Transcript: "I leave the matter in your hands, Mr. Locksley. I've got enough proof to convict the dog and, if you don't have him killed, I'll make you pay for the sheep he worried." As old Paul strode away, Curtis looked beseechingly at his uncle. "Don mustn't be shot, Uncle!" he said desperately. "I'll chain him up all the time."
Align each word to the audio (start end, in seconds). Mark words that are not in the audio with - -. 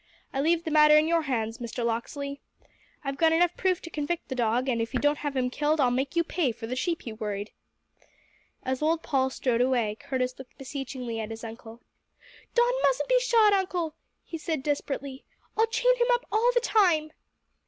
"I 0.33 0.41
leave 0.41 0.63
the 0.63 0.71
matter 0.71 0.97
in 0.97 1.07
your 1.07 1.21
hands, 1.21 1.59
Mr. 1.59 1.85
Locksley. 1.85 2.41
I've 3.03 3.17
got 3.19 3.33
enough 3.33 3.55
proof 3.55 3.83
to 3.83 3.91
convict 3.91 4.29
the 4.29 4.33
dog 4.35 4.67
and, 4.67 4.81
if 4.81 4.95
you 4.95 4.99
don't 4.99 5.19
have 5.19 5.35
him 5.37 5.51
killed, 5.51 5.79
I'll 5.79 5.91
make 5.91 6.15
you 6.15 6.23
pay 6.23 6.51
for 6.51 6.65
the 6.65 6.75
sheep 6.75 7.03
he 7.03 7.13
worried." 7.13 7.51
As 8.63 8.81
old 8.81 9.03
Paul 9.03 9.29
strode 9.29 9.61
away, 9.61 9.97
Curtis 9.99 10.33
looked 10.39 10.57
beseechingly 10.57 11.19
at 11.19 11.29
his 11.29 11.43
uncle. 11.43 11.81
"Don 12.55 12.73
mustn't 12.81 13.09
be 13.09 13.19
shot, 13.19 13.53
Uncle!" 13.53 13.93
he 14.23 14.39
said 14.39 14.63
desperately. 14.63 15.23
"I'll 15.55 15.67
chain 15.67 15.95
him 15.97 16.07
up 16.13 16.25
all 16.31 16.49
the 16.55 16.61
time." 16.61 17.11